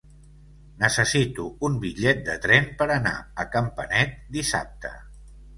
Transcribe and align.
Necessito 0.83 1.45
un 1.69 1.75
bitllet 1.83 2.25
de 2.31 2.37
tren 2.47 2.67
per 2.81 2.89
anar 2.97 3.15
a 3.45 3.49
Campanet 3.57 4.17
dissabte. 4.39 4.97